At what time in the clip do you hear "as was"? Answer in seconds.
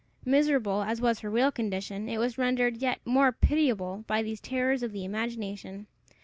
0.81-1.19